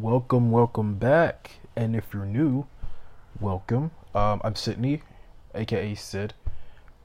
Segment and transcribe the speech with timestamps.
[0.00, 1.52] Welcome, welcome back.
[1.74, 2.66] And if you're new,
[3.40, 3.92] welcome.
[4.14, 5.02] Um, I'm Sydney,
[5.54, 6.34] aka Sid.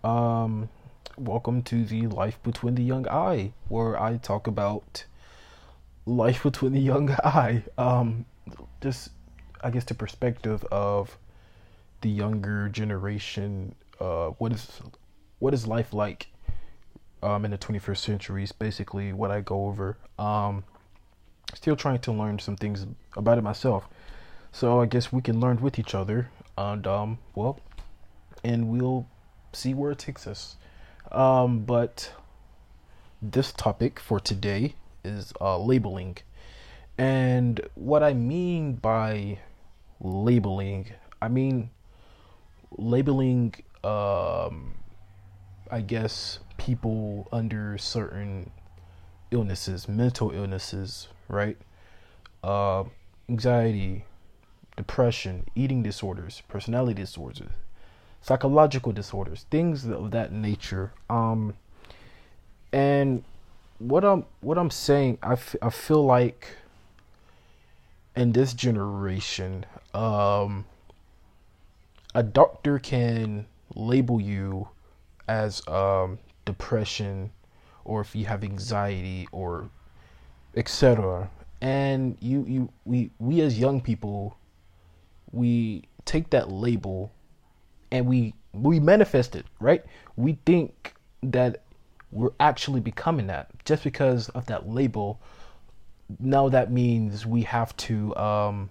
[0.04, 0.68] Um,
[1.18, 5.06] welcome to the Life Between the Young Eye, where I talk about
[6.06, 7.64] life between the young eye.
[7.77, 8.25] Um,
[8.82, 9.12] just,
[9.64, 11.18] I guess, the perspective of
[12.02, 13.73] the younger generation.
[14.02, 14.82] Uh, what is
[15.39, 16.28] what is life like
[17.23, 18.44] um, in the 21st century?
[18.44, 19.98] Is basically what I go over.
[20.20, 20.66] Um,
[21.54, 23.87] still trying to learn some things about it myself.
[24.51, 27.59] So I guess we can learn with each other, and um, well,
[28.43, 29.07] and we'll
[29.54, 30.57] see where it takes us.
[31.11, 32.11] Um, but
[33.22, 36.17] this topic for today is uh, labeling,
[36.97, 39.39] and what I mean by
[40.00, 40.88] labeling,
[41.22, 41.70] I mean
[42.78, 43.56] labeling.
[43.83, 44.75] Um,
[45.73, 48.52] I guess people under certain
[49.31, 51.58] illnesses, mental illnesses, right?
[52.44, 52.84] Uh,
[53.30, 54.06] anxiety,
[54.76, 57.50] depression, eating disorders, personality disorders,
[58.22, 60.92] psychological disorders, things of that nature.
[61.10, 61.56] Um,
[62.72, 63.23] and
[63.80, 66.56] what I'm what I'm saying, I, f- I feel like
[68.16, 70.66] in this generation, um,
[72.14, 74.68] a doctor can label you
[75.28, 77.32] as um, depression
[77.86, 79.70] or if you have anxiety or
[80.56, 81.30] etc
[81.62, 84.38] and you you we we as young people
[85.32, 87.12] we take that label
[87.92, 89.84] and we we manifest it right?
[90.16, 91.64] We think that
[92.12, 95.20] we're actually becoming that just because of that label.
[96.20, 98.70] Now that means we have to um,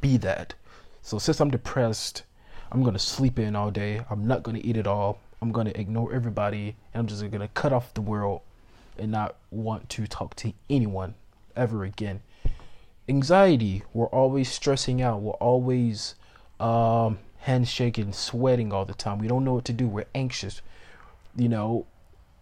[0.00, 0.54] be that.
[1.02, 2.24] So since i'm depressed
[2.72, 4.00] i'm to sleep in all day.
[4.10, 5.20] I'm not to eat at all.
[5.40, 8.40] I'm to ignore everybody and i'm just to cut off the world
[8.98, 11.14] and not want to talk to anyone
[11.56, 12.20] ever again.
[13.08, 16.14] Anxiety, we're always stressing out, we're always
[16.58, 19.18] um, handshaking, sweating all the time.
[19.18, 20.62] We don't know what to do, we're anxious.
[21.36, 21.86] You know,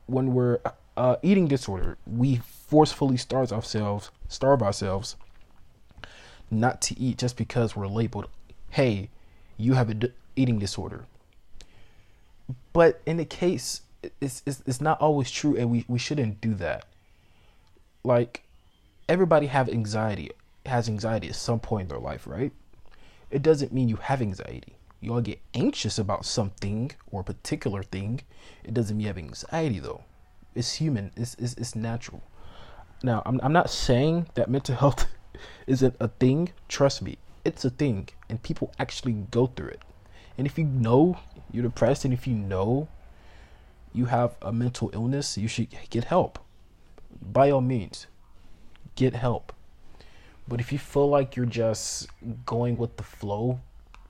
[0.07, 0.61] when we're
[0.97, 2.37] uh, eating disorder, we
[2.69, 5.17] forcefully starve ourselves, starve ourselves
[6.51, 8.29] not to eat just because we're labeled,
[8.71, 9.09] hey,
[9.57, 11.07] you have an eating disorder.
[12.73, 13.83] But in the case
[14.21, 16.85] it's, it's it's not always true and we, we shouldn't do that.
[18.05, 18.43] Like
[19.09, 20.31] everybody have anxiety
[20.67, 22.53] has anxiety at some point in their life right?
[23.31, 24.77] It doesn't mean you have anxiety.
[25.01, 28.21] You all get anxious about something or a particular thing.
[28.63, 30.05] It doesn't mean you have anxiety though.
[30.55, 31.13] It's human.
[31.17, 32.23] It's, it's, it's natural.
[33.03, 35.07] Now I'm, I'm not saying that mental health
[35.67, 36.53] isn't a thing.
[36.69, 39.83] Trust me it's a thing and people actually go through it.
[40.39, 41.19] And if you know
[41.51, 42.89] you're depressed and if you know
[43.93, 46.39] you have a mental illness, you should get help.
[47.21, 48.07] By all means,
[48.97, 49.53] get help.
[50.49, 52.09] But if you feel like you're just
[52.45, 53.61] going with the flow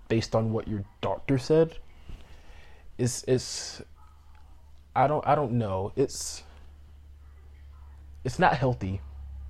[0.08, 1.76] based on what your doctor said,
[2.98, 3.82] it's it's
[4.94, 5.92] I don't I don't know.
[5.96, 6.42] It's
[8.24, 9.00] it's not healthy.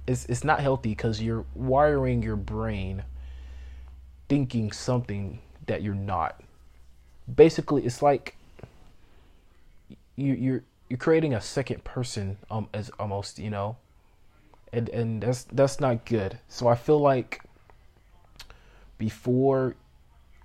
[0.06, 3.04] It's it's not healthy because you're wiring your brain
[4.28, 6.40] thinking something that you're not.
[7.32, 8.36] Basically, it's like
[10.16, 13.76] you you're you're creating a second person um as almost you know?
[14.72, 16.38] And and that's that's not good.
[16.48, 17.42] So i feel like
[18.98, 19.74] before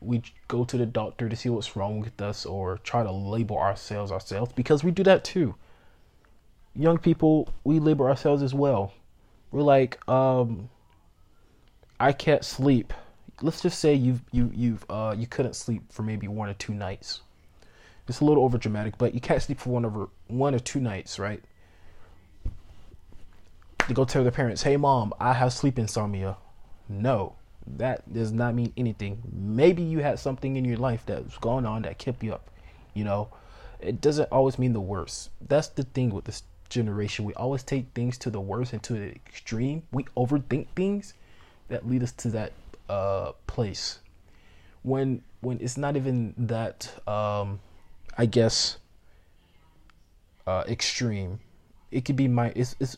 [0.02, 3.58] we go to the doctor to see what's wrong with us or try to label
[3.58, 5.56] ourselves ourselves because we do that too.
[6.76, 8.94] Young people we label ourselves as well.
[9.52, 10.70] We're like um
[12.00, 12.94] i can't sleep.
[13.42, 16.74] Let's just say you've you you've uh you couldn't sleep for maybe one or two
[16.74, 17.22] nights
[18.08, 20.80] it's a little over dramatic, but you can't sleep for one over one or two
[20.80, 21.44] nights, right?
[23.88, 26.38] To go tell their parents, "Hey, mom, I have sleep insomnia."
[26.90, 27.36] No,
[27.66, 29.22] that does not mean anything.
[29.32, 32.50] Maybe you had something in your life that was going on that kept you up.
[32.94, 33.30] You know,
[33.80, 35.30] it doesn't always mean the worst.
[35.42, 37.26] That's the thing with this generation.
[37.26, 39.84] We always take things to the worst and to the extreme.
[39.92, 41.14] We overthink things
[41.70, 42.54] that lead us to that
[42.90, 44.00] uh, place.
[44.84, 47.60] When when it's not even that um,
[48.18, 48.78] I guess,
[50.48, 51.40] uh, extreme.
[51.92, 52.98] It could be my it's it's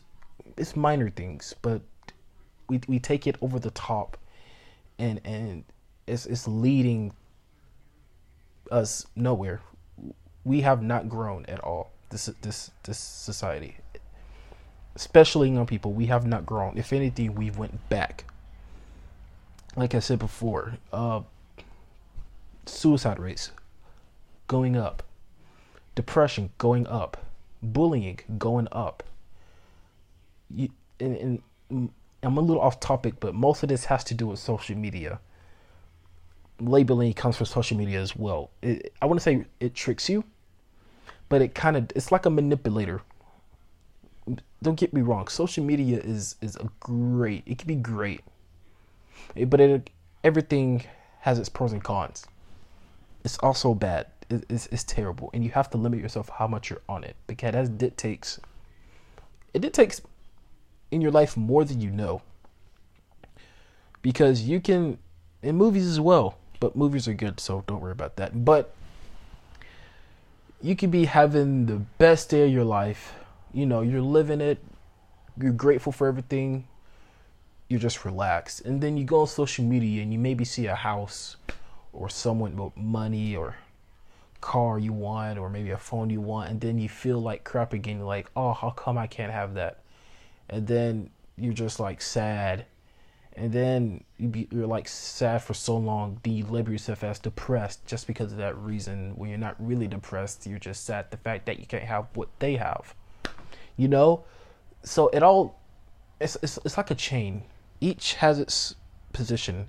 [0.56, 1.82] it's minor things, but
[2.68, 4.16] we we take it over the top,
[4.98, 5.64] and and
[6.06, 7.12] it's it's leading
[8.70, 9.60] us nowhere.
[10.44, 11.90] We have not grown at all.
[12.08, 13.76] This this this society,
[14.96, 16.78] especially young people, we have not grown.
[16.78, 18.24] If anything, we went back.
[19.76, 21.20] Like I said before, uh,
[22.66, 23.52] suicide rates
[24.48, 25.04] going up
[26.00, 27.18] depression going up,
[27.62, 29.02] bullying going up.
[30.48, 31.90] You, and, and mm,
[32.22, 35.20] I'm a little off topic, but most of this has to do with social media.
[36.58, 38.50] Labeling comes from social media as well.
[38.62, 40.24] It, I want to say it tricks you,
[41.28, 43.02] but it kind of it's like a manipulator.
[44.62, 45.28] Don't get me wrong.
[45.28, 47.42] Social media is is a great.
[47.44, 48.22] It can be great,
[49.46, 49.90] but it
[50.24, 50.84] everything
[51.20, 52.26] has its pros and cons.
[53.22, 54.06] It's also bad.
[54.30, 57.16] It, it's, it's terrible, and you have to limit yourself how much you're on it
[57.26, 58.40] because that dictates.
[59.52, 60.00] It dictates
[60.90, 62.22] in your life more than you know.
[64.02, 64.98] Because you can,
[65.42, 68.44] in movies as well, but movies are good, so don't worry about that.
[68.44, 68.72] But
[70.62, 73.14] you could be having the best day of your life.
[73.52, 74.62] You know, you're living it,
[75.40, 76.66] you're grateful for everything,
[77.68, 78.62] you're just relaxed.
[78.62, 81.36] And then you go on social media and you maybe see a house
[81.92, 83.56] or someone with money or
[84.40, 87.72] car you want or maybe a phone you want and then you feel like crap
[87.72, 88.00] again.
[88.00, 89.82] Like oh how come i can't have that?
[90.48, 92.66] And then you're just like sad.
[93.34, 96.20] And then you be, you're like sad for so long.
[96.22, 99.12] Then you label yourself as depressed just because of that reason.
[99.16, 101.10] When you're not really depressed you're just sad.
[101.10, 102.94] The fact that you can't have what they have.
[103.76, 104.24] You know?
[104.82, 105.60] So it all
[106.20, 107.44] it's, it's, it's like a chain.
[107.80, 108.74] Each has its
[109.12, 109.68] position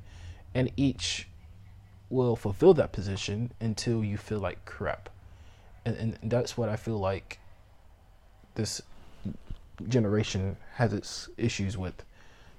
[0.53, 1.27] and each
[2.11, 5.09] will fulfill that position until you feel like crap
[5.85, 7.39] and, and that's what i feel like
[8.55, 8.81] this
[9.87, 12.03] generation has its issues with,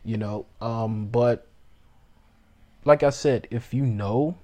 [0.05, 0.47] you know.
[0.61, 1.47] Um, but
[2.85, 4.37] like I said, if you know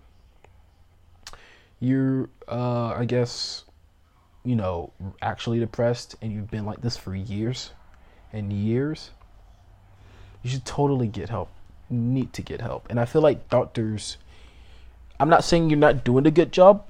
[1.81, 3.65] you're, uh, I guess,
[4.45, 7.73] you know, actually depressed and you've been like this for years
[8.33, 9.11] and years,
[10.43, 11.51] you should totally get help.
[11.91, 12.87] Need to get help.
[12.91, 14.19] And I feel like doctors,
[15.21, 16.85] I'm not saying you're not doing a good job,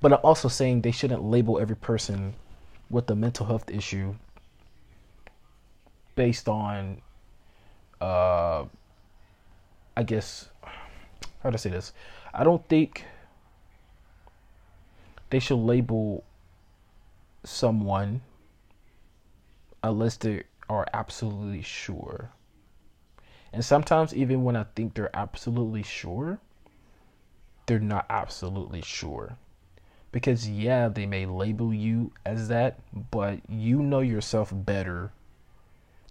[0.00, 2.34] but I'm also saying they shouldn't label every person
[2.90, 4.14] with a mental health issue
[6.14, 7.00] based on
[8.00, 8.64] uh
[9.96, 10.48] I guess
[11.42, 11.92] how to say this?
[12.32, 13.04] I don't think
[15.30, 16.24] they should label
[17.44, 18.22] someone
[19.82, 22.30] unless they are absolutely sure.
[23.52, 26.38] And sometimes even when I think they're absolutely sure,
[27.68, 29.36] they're not absolutely sure.
[30.10, 32.80] Because yeah, they may label you as that,
[33.10, 35.12] but you know yourself better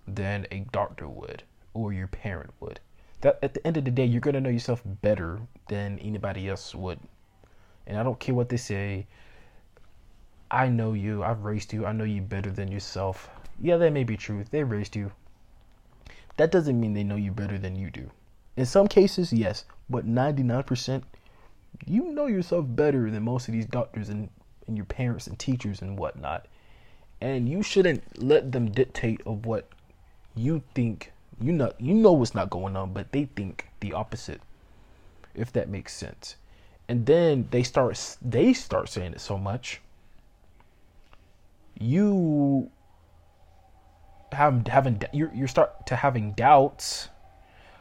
[0.08, 1.42] than a doctor would
[1.74, 2.80] or your parent would.
[3.22, 6.76] That at the end of the day, you're gonna know yourself better than anybody else
[6.76, 7.00] would.
[7.88, 9.08] And I don't care what they say.
[10.52, 11.24] I know you.
[11.24, 11.88] I've raised you.
[11.88, 13.30] I know you better than yourself.
[13.60, 14.46] Yeah, that may be true.
[14.52, 15.12] They raised you.
[16.38, 18.12] That doesn't mean they know you better than you do.
[18.56, 21.04] In some cases, yes, but 99%,
[21.86, 24.30] you know yourself better than most of these doctors and,
[24.68, 26.48] and your parents and teachers and whatnot.
[27.22, 29.68] And you shouldn't let them dictate of what
[30.36, 34.42] you think you know you know what's not going on, but they think the opposite.
[35.36, 36.36] If that makes sense.
[36.88, 39.82] And then they start they start saying it so much.
[41.80, 42.72] You
[44.32, 47.10] have having you you start to having doubts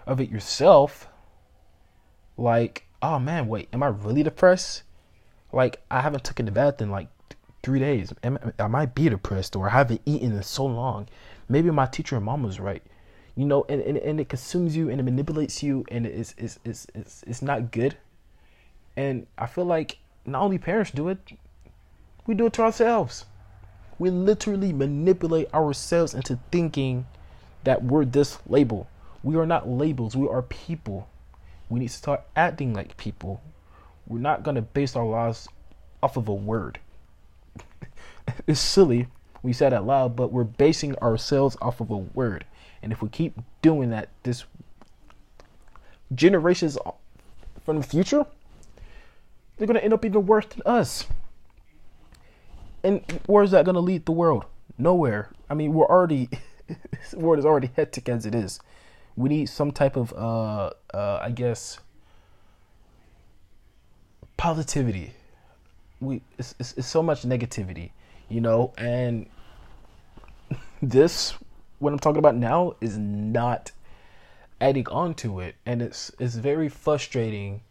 [0.07, 1.09] of it yourself.
[2.39, 4.83] Like, oh man, wait, am I really depressed?
[5.53, 7.09] Like, I haven't taken a bath in like
[7.63, 8.13] three days.
[8.23, 11.09] Am, I might be depressed, or I haven't eaten in so long?
[11.49, 12.83] Maybe my teacher and mom was right.
[13.35, 16.59] You know and, and, and it consumes you and it manipulates you and it's, it's,
[16.65, 17.97] it's, it's, it's not good.
[18.97, 21.19] And i feel like not only parents do it
[22.27, 23.27] we do it to ourselves.
[23.99, 27.07] We literally manipulate ourselves into thinking
[27.65, 28.89] that we're this label.
[29.23, 30.17] We are not labels.
[30.17, 31.09] We are people
[31.69, 33.43] we need to start acting like people
[34.07, 35.49] we're not going to base our lives
[36.03, 36.79] off of a word
[38.47, 39.09] it's silly
[39.47, 42.45] we said out loud, but we're basing ourselves off of a word.
[42.83, 44.45] And if we keep doing that, this
[46.13, 46.77] generations
[47.65, 48.27] from the future,
[49.57, 51.07] they're going to end up even worse than us.
[52.83, 54.47] And where is that going to lead the world?
[54.79, 55.31] Nowhere.
[55.49, 56.29] I mean, we're already,
[56.67, 58.59] this world is already hectic as it is.
[59.17, 61.79] We need some type of, uh, uh, I guess,
[64.37, 65.15] positivity.
[66.01, 67.93] We it's, it's, it's so much negativity,
[68.29, 69.27] you know, and
[70.83, 71.35] this
[71.79, 73.73] what I'm talking about now is not
[74.61, 75.57] adding on to it.
[75.65, 77.63] And it's it's very frustrating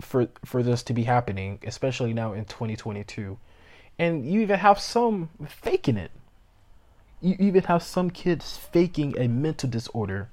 [0.00, 3.38] for for this to be happening especially now in 2022
[3.98, 6.10] and you even have some faking it
[7.20, 10.28] you even have some kids faking a mental disorder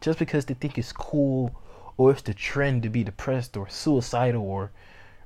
[0.00, 1.54] just because they think it's cool
[1.96, 4.70] or it's the trend to be depressed or suicidal or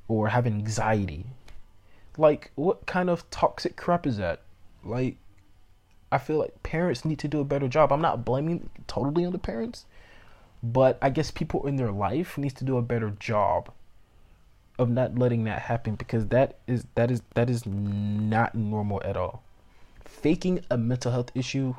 [0.08, 1.26] or have anxiety
[2.18, 4.40] like, what kind of toxic crap is that?
[4.84, 5.16] Like,
[6.10, 7.92] I feel like parents need to do a better job.
[7.92, 9.86] I'm not blaming totally on the parents,
[10.62, 13.70] but I guess people in their life needs to do a better job
[14.78, 19.16] of not letting that happen because that is that is that is not normal at
[19.16, 19.42] all.
[20.20, 21.74] Faking a mental health issue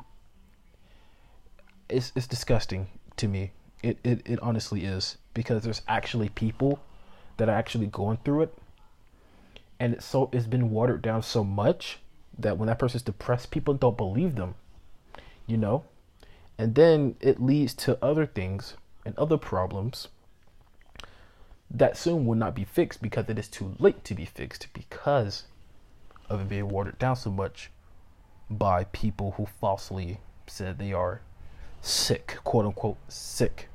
[1.88, 3.52] is is disgusting to me.
[3.82, 6.80] It, it it honestly is because there's actually people
[7.36, 8.58] that are actually going through it
[9.80, 11.98] and it's so it's been watered down so much
[12.38, 14.54] that when that person's depressed people don't believe them
[15.46, 15.84] you know
[16.58, 20.08] and then it leads to other things and other problems
[21.70, 25.44] that soon will not be fixed because it is too late to be fixed because
[26.28, 27.70] of it being watered down so much
[28.50, 31.20] by people who falsely said they are
[31.80, 33.68] sick, quote unquote sick,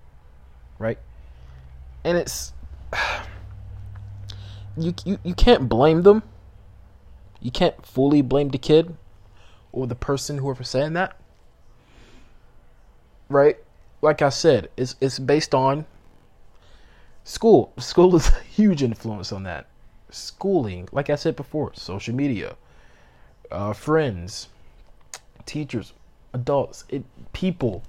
[0.77, 0.97] right?
[2.03, 2.53] And it's
[4.77, 6.23] you you you can't blame them.
[7.41, 8.95] You can't fully blame the kid
[9.71, 11.17] or the person whoever saying that.
[13.29, 13.57] Right?
[14.01, 15.85] Like I said, it's it's based on
[17.23, 17.73] school.
[17.77, 19.67] School is a huge influence on that.
[20.09, 22.55] Schooling, like I said before, social media,
[23.51, 24.47] uh, friends,
[25.49, 25.93] teachers,
[26.33, 27.03] adults, it,
[27.33, 27.83] people,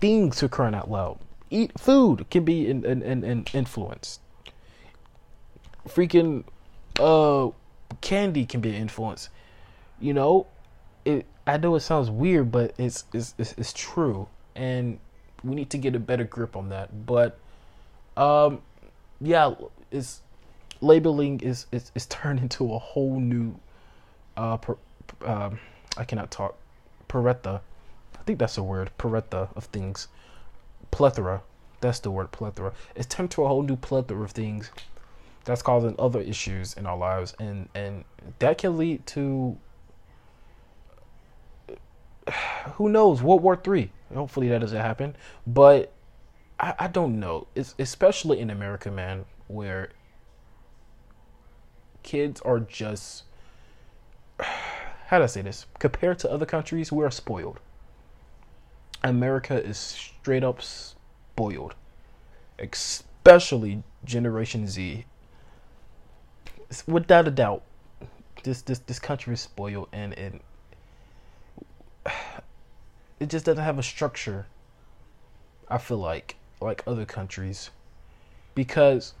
[0.00, 1.18] things are crying out loud.
[1.50, 4.18] Eat food can be an, an, an, an influence.
[5.88, 6.44] Freaking
[6.98, 7.50] uh,
[8.00, 9.28] candy can be an influence.
[10.00, 10.46] You know,
[11.04, 11.26] it.
[11.46, 14.98] I know it sounds weird, but it's it's it's, it's true, and
[15.42, 17.06] we need to get a better grip on that.
[17.06, 17.38] But
[18.16, 18.60] um,
[19.20, 19.54] yeah,
[19.90, 20.20] it's
[20.80, 23.58] labeling is is, is turned into a whole new
[24.36, 24.76] uh, per,
[25.24, 25.58] um,
[25.96, 26.56] I cannot talk.
[27.10, 27.60] Paretha,
[28.18, 28.92] I think that's a word.
[28.96, 30.06] Paretha of things,
[30.92, 31.42] plethora.
[31.80, 32.72] That's the word plethora.
[32.94, 34.70] It's turned to a whole new plethora of things
[35.44, 38.04] that's causing other issues in our lives, and and
[38.38, 39.58] that can lead to
[42.74, 43.90] who knows World War Three.
[44.14, 45.92] Hopefully that doesn't happen, but
[46.60, 47.48] I, I don't know.
[47.56, 49.90] It's especially in America, man, where
[52.04, 53.24] kids are just
[55.10, 55.66] how do I say this?
[55.80, 57.58] Compared to other countries, we are spoiled.
[59.02, 61.74] America is straight up spoiled,
[62.60, 65.06] especially Generation Z.
[66.86, 67.64] Without a doubt,
[68.44, 70.40] this this this country is spoiled, and it
[73.18, 74.46] it just doesn't have a structure.
[75.68, 77.70] I feel like like other countries
[78.54, 79.14] because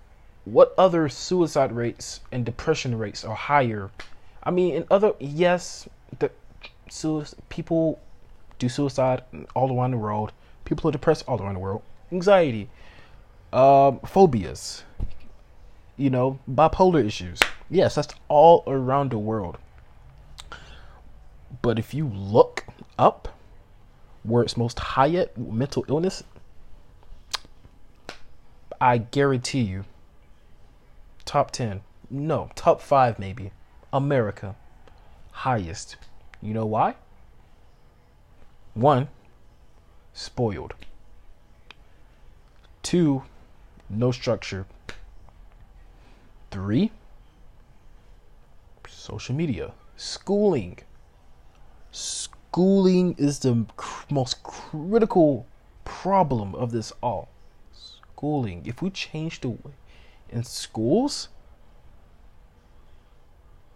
[0.44, 3.90] what other suicide rates and depression rates are higher
[4.42, 6.30] i mean in other yes the
[7.48, 8.00] people
[8.58, 9.22] do suicide
[9.54, 10.32] all around the world.
[10.64, 11.82] People are depressed all around the world.
[12.12, 12.68] Anxiety
[13.52, 14.84] um, phobias
[15.96, 17.40] you know bipolar issues.
[17.68, 19.58] Yes that's all around the world.
[21.62, 22.64] But if you look
[22.98, 23.36] up
[24.22, 26.22] where it's most high at mental illness
[28.80, 29.84] I guarantee you,
[31.26, 33.50] top 10, no, top 5 maybe,
[33.92, 34.54] America,
[35.32, 35.96] highest.
[36.40, 36.94] You know why?
[38.74, 39.08] One,
[40.12, 40.74] spoiled.
[42.82, 43.24] Two,
[43.88, 44.66] no structure.
[46.50, 46.90] Three,
[48.88, 50.78] social media, schooling.
[51.92, 53.66] Schooling is the
[54.10, 55.46] most critical
[55.84, 57.28] problem of this all
[58.20, 59.72] schooling, if we change the way
[60.28, 61.28] in schools,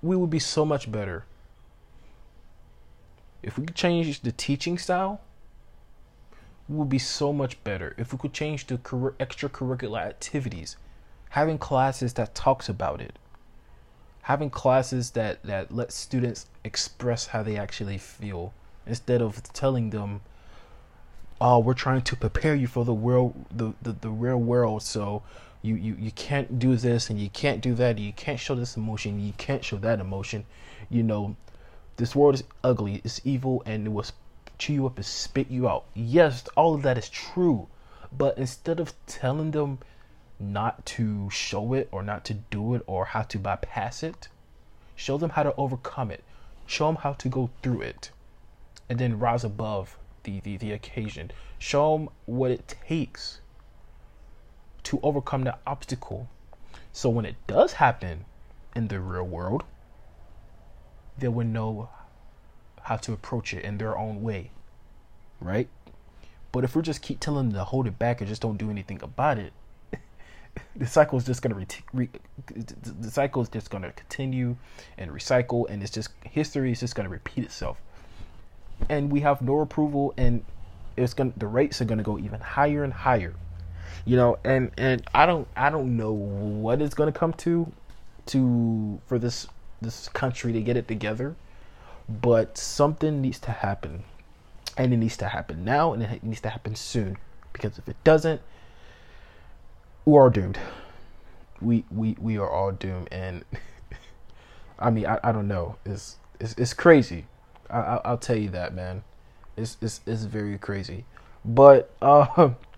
[0.04, 1.24] we would be so much better.
[3.42, 5.22] If we could change the teaching style,
[6.68, 7.94] we would be so much better.
[7.96, 10.76] If we could change the extracurricular activities,
[11.30, 13.18] having classes that talks about it,
[14.22, 18.52] having classes that that let students express how they actually feel
[18.86, 20.20] instead of telling them
[21.40, 24.82] oh, we're trying to prepare you for the world, the, the, the real world.
[24.82, 25.22] So
[25.64, 27.96] you, you, you can't do this and you can't do that.
[27.96, 29.18] You can't show this emotion.
[29.18, 30.44] You can't show that emotion.
[30.90, 31.36] You know,
[31.96, 33.00] this world is ugly.
[33.02, 34.04] It's evil and it will
[34.58, 35.86] chew you up and spit you out.
[35.94, 37.66] Yes, all of that is true.
[38.12, 39.78] But instead of telling them
[40.38, 44.28] not to show it or not to do it or how to bypass it,
[44.94, 46.24] show them how to overcome it.
[46.66, 48.10] Show them how to go through it
[48.90, 51.30] and then rise above the, the, the occasion.
[51.58, 53.40] Show them what it takes
[54.84, 56.28] to overcome the obstacle.
[56.92, 58.24] So when it does happen
[58.76, 59.64] in the real world,
[61.18, 61.88] they will know
[62.82, 64.50] how to approach it in their own way.
[65.40, 65.68] Right?
[66.52, 68.70] But if we just keep telling them to hold it back and just don't do
[68.70, 69.52] anything about it,
[70.76, 72.10] the cycle is just gonna re- re-
[73.00, 74.56] the cycle is just gonna continue
[74.96, 77.78] and recycle, and it's just history is just gonna repeat itself.
[78.88, 80.44] and we have no approval, and
[80.96, 83.34] it's gonna the rates are gonna go even higher and higher.
[84.04, 87.72] You know, and and I don't I don't know what it's gonna come to,
[88.26, 89.46] to for this
[89.80, 91.36] this country to get it together,
[92.08, 94.04] but something needs to happen,
[94.76, 97.16] and it needs to happen now, and it needs to happen soon,
[97.52, 98.40] because if it doesn't,
[100.04, 100.58] we are doomed.
[101.60, 103.44] We we we are all doomed, and
[104.78, 105.76] I mean I, I don't know.
[105.84, 107.26] It's it's it's crazy.
[107.70, 109.02] I, I will tell you that, man.
[109.56, 111.04] It's it's it's very crazy.
[111.44, 112.50] But uh,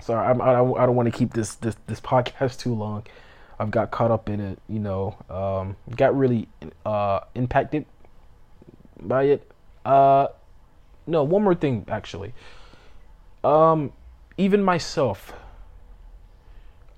[0.00, 3.04] sorry, I'm, I I don't want to keep this this this podcast too long.
[3.58, 5.16] I've got caught up in it, you know.
[5.30, 6.48] Um, got really
[6.84, 7.86] uh impacted
[9.00, 9.50] by it.
[9.84, 10.28] Uh,
[11.06, 12.34] no, one more thing actually.
[13.44, 13.92] Um,
[14.36, 15.32] even myself.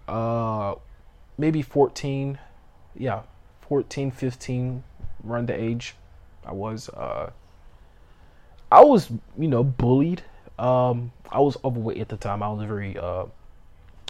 [0.08, 0.74] Uh,
[1.36, 2.38] maybe 14,
[2.96, 3.22] yeah,
[3.60, 4.82] 14, 15,
[5.26, 5.94] around the age
[6.44, 6.88] I was.
[6.88, 7.30] Uh,
[8.72, 10.22] I was, you know, bullied.
[10.58, 12.42] Um, I was overweight at the time.
[12.42, 13.26] I was very uh,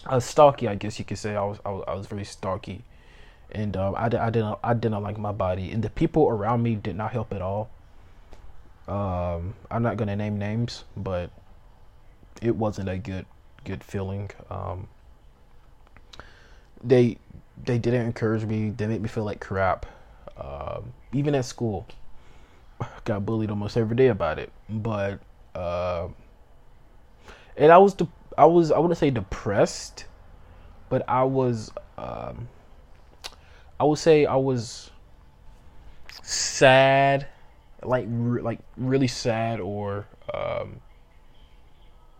[0.06, 1.36] I was stocky, I guess you could say.
[1.36, 2.84] I was I was, I was very stocky,
[3.52, 6.74] and um, I, I didn't I didn't like my body, and the people around me
[6.74, 7.70] did not help at all.
[8.86, 11.30] Um, I'm not gonna name names, but
[12.40, 13.26] it wasn't a good
[13.64, 14.30] good feeling.
[14.50, 14.88] Um,
[16.82, 17.18] they
[17.62, 18.70] they didn't encourage me.
[18.70, 19.86] They made me feel like crap.
[20.38, 21.86] Um, even at school,
[23.04, 24.52] got bullied almost every day about it.
[24.68, 25.20] But
[25.54, 26.08] uh,
[27.58, 30.06] and I was de- I was I wouldn't say depressed,
[30.88, 32.48] but I was um,
[33.78, 34.90] I would say I was
[36.22, 37.26] sad,
[37.82, 40.80] like re- like really sad or um,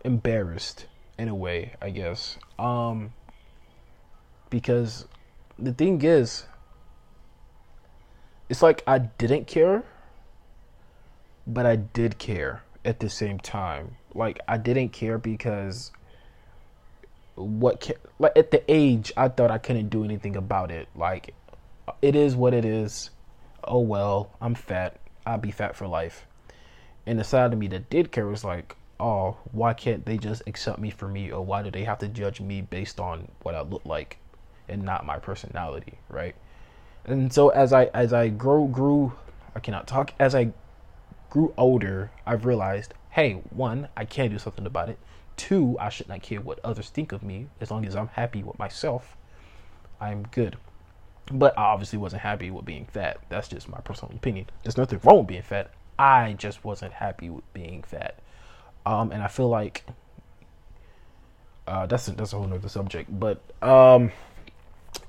[0.03, 2.37] embarrassed in a way, I guess.
[2.59, 3.13] Um,
[4.49, 5.07] because
[5.57, 6.43] the thing is,
[8.49, 9.85] it's like I didn't care,
[11.47, 13.95] but I did care at the same time.
[14.13, 15.91] Like I didn't care because
[17.35, 20.87] what can, like at the age I thought I couldn't do anything about it.
[20.95, 21.33] Like
[22.01, 23.09] it is what it is.
[23.63, 24.99] Oh well, I'm fat.
[25.25, 26.25] I'll be fat for life.
[27.05, 30.43] And the side of me that did care was like, oh, why can't they just
[30.47, 33.55] accept me for me, or why do they have to judge me based on what
[33.55, 34.19] I look like?
[34.69, 36.35] and not my personality, right?
[37.05, 39.13] And so as I as I grow grew,
[39.55, 40.13] I cannot talk.
[40.19, 40.53] As I
[41.29, 44.99] grew older, I've realized, hey, one, I can do something about it.
[45.37, 47.47] Two, I should not care what others think of me.
[47.61, 49.15] As long as I'm happy with myself,
[50.01, 50.57] I'm good.
[51.31, 53.19] But I obviously wasn't happy with being fat.
[53.29, 54.47] That's just my personal opinion.
[54.63, 55.71] There's nothing wrong with being fat.
[55.97, 58.19] I just wasn't happy with being fat.
[58.85, 59.85] Um, and I feel like
[61.67, 63.19] uh, that's a, that's a whole nother subject.
[63.19, 64.11] But um,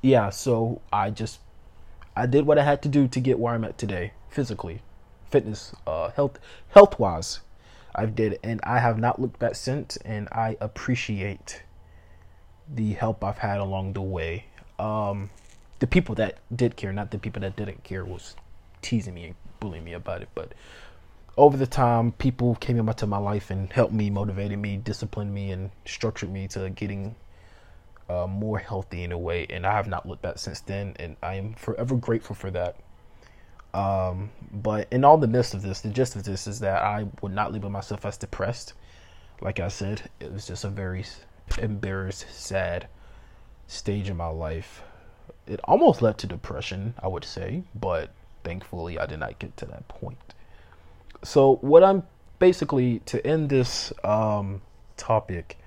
[0.02, 1.40] yeah, so I just
[2.14, 4.82] I did what I had to do to get where I'm at today, physically,
[5.30, 6.38] fitness, uh, health,
[6.70, 7.40] health wise.
[7.94, 11.62] I did, and I have not looked back since, and I appreciate
[12.72, 14.46] the help I've had along the way.
[14.78, 15.30] Um,
[15.80, 18.36] the people that did care, not the people that didn't care, was
[18.80, 20.28] teasing me and bullying me about it.
[20.34, 20.52] But
[21.36, 25.50] over the time, people came into my life and helped me, motivated me, disciplined me,
[25.50, 27.16] and structured me to getting
[28.08, 31.16] uh, more healthy in a way, and I have not looked back since then, and
[31.22, 32.76] I am forever grateful for that.
[33.72, 37.06] Um, but in all the midst of this, the gist of this is that I
[37.20, 38.74] would not label myself as depressed.
[39.40, 41.04] Like I said, it was just a very
[41.58, 42.88] embarrassed, sad
[43.66, 44.82] stage in my life.
[45.46, 48.10] It almost led to depression, I would say, but
[48.44, 50.18] thankfully I did not get to that point.
[51.22, 52.02] So, what I'm
[52.38, 54.62] basically to end this um,
[54.96, 55.58] topic,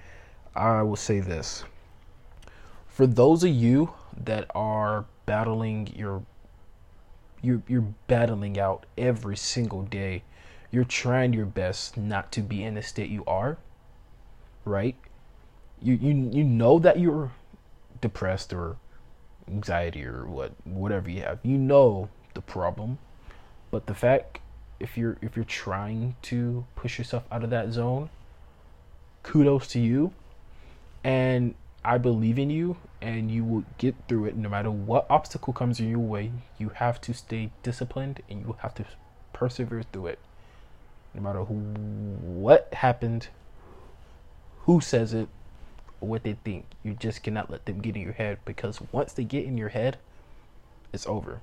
[0.56, 1.64] I will say this
[2.94, 6.22] for those of you that are battling your
[7.44, 10.24] you're you're battling out every single day.
[10.72, 13.58] You're trying your best not to be in the state you are
[14.66, 14.96] right?
[15.82, 17.32] You you you know that you're
[18.02, 18.78] depressed or
[19.48, 21.40] anxiety or what whatever you have.
[21.44, 23.00] You know the problem.
[23.72, 24.40] But the fact
[24.80, 28.10] if you're if you're trying to push yourself out of that zone
[29.24, 30.14] kudos to you.
[31.04, 35.54] And I believe in you and you will get through it no matter what obstacle
[35.54, 36.32] comes in your way.
[36.58, 38.86] You have to stay disciplined and you have to
[39.34, 40.20] persevere through it.
[41.14, 43.28] No matter who, what happened,
[44.62, 45.28] who says it,
[46.04, 46.66] or what they think.
[46.84, 49.70] You just cannot let them get in your head because once they get in your
[49.70, 49.98] head,
[50.92, 51.42] it's over.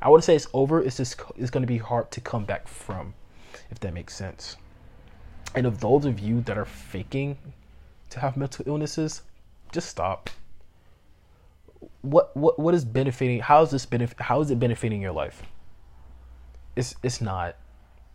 [0.00, 2.68] I wouldn't say it's over, it's just it's going to be hard to come back
[2.68, 3.14] from,
[3.70, 4.56] if that makes sense.
[5.54, 7.38] And of those of you that are faking
[8.14, 9.22] to have mental illnesses,
[9.72, 10.30] just stop.
[12.00, 13.40] What what what is benefiting?
[13.40, 14.20] How is this benefit?
[14.20, 15.42] How is it benefiting your life?
[16.76, 17.56] It's it's not.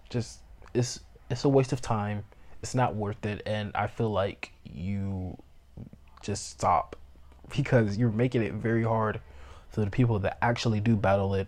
[0.10, 0.40] Just
[0.74, 2.24] it's it's a waste of time.
[2.64, 5.38] It's not worth it, and I feel like you
[6.22, 6.96] just stop
[7.56, 9.20] because you're making it very hard
[9.70, 11.48] for the people that actually do battle it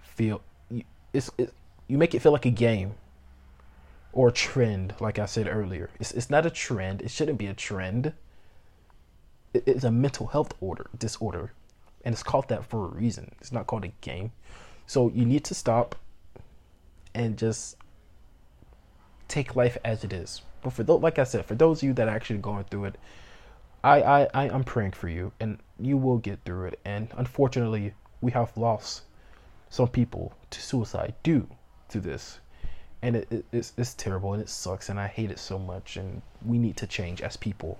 [0.00, 0.40] feel
[1.12, 1.52] it's it,
[1.88, 2.94] you make it feel like a game
[4.12, 5.90] or trend like i said earlier.
[6.00, 7.02] It's, it's not a trend.
[7.02, 8.12] It shouldn't be a trend.
[9.54, 11.52] It, it's a mental health order disorder.
[12.04, 13.32] And it's called that for a reason.
[13.40, 14.32] It's not called a game.
[14.86, 15.94] So you need to stop
[17.14, 17.76] and just
[19.28, 20.42] take life as it is.
[20.62, 22.86] But for those like i said for those of you that are actually going through
[22.86, 22.98] it
[23.84, 26.80] I, I, I I'm praying for you, and you will get through it.
[26.84, 29.02] And unfortunately, we have lost
[29.70, 31.48] some people to suicide due
[31.88, 32.38] to this,
[33.02, 35.96] and it, it, it's it's terrible and it sucks, and I hate it so much.
[35.96, 37.78] And we need to change as people.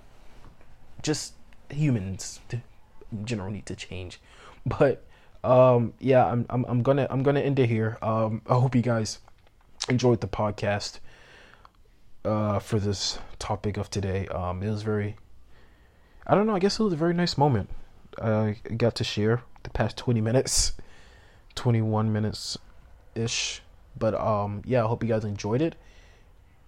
[1.01, 1.33] Just
[1.69, 4.19] humans in general need to change.
[4.65, 5.03] But
[5.43, 7.97] um, yeah, I'm I'm I'm gonna I'm gonna end it here.
[8.01, 9.19] Um, I hope you guys
[9.89, 10.99] enjoyed the podcast
[12.23, 14.27] uh, for this topic of today.
[14.27, 15.17] Um, it was very
[16.25, 16.55] I don't know.
[16.55, 17.69] I guess it was a very nice moment.
[18.21, 20.73] I got to share the past 20 minutes,
[21.55, 22.57] 21 minutes
[23.15, 23.61] ish.
[23.97, 25.75] But um, yeah, I hope you guys enjoyed it.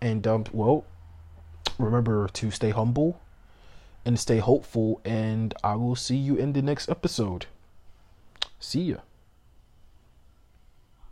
[0.01, 0.85] And um, well,
[1.77, 3.19] remember to stay humble
[4.05, 5.01] and stay hopeful.
[5.03, 7.47] And I will see you in the next episode.
[8.59, 8.97] See ya.